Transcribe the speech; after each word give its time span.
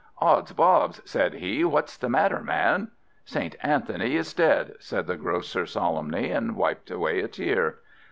"Ods 0.17 0.51
bobs!" 0.53 0.99
said 1.05 1.35
he, 1.35 1.63
"what's 1.63 1.95
the 1.95 2.09
matter, 2.09 2.41
man?" 2.41 2.89
"St. 3.23 3.55
Anthony 3.61 4.15
is 4.15 4.33
dead," 4.33 4.73
said 4.79 5.05
the 5.05 5.15
Grocer 5.15 5.67
solemnly, 5.67 6.31
and 6.31 6.55
wiped 6.55 6.89
away 6.89 7.19
a 7.19 7.27
tear. 7.27 7.77